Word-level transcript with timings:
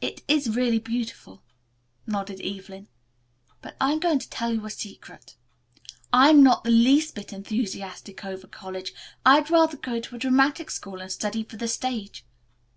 "It 0.00 0.22
is 0.28 0.54
really 0.54 0.78
beautiful," 0.78 1.42
nodded 2.06 2.40
Evelyn, 2.42 2.86
"but 3.60 3.76
I'm 3.80 3.98
going 3.98 4.20
to 4.20 4.30
tell 4.30 4.54
you 4.54 4.64
a 4.64 4.70
secret. 4.70 5.34
I'm 6.12 6.44
not 6.44 6.62
the 6.62 6.70
least 6.70 7.16
little 7.16 7.40
bit 7.40 7.50
enthusiastic 7.50 8.24
over 8.24 8.46
college. 8.46 8.94
I'd 9.24 9.50
rather 9.50 9.78
go 9.78 9.98
to 9.98 10.14
a 10.14 10.18
dramatic 10.20 10.70
school 10.70 11.00
and 11.00 11.10
study 11.10 11.42
for 11.42 11.56
the 11.56 11.66
stage. 11.66 12.24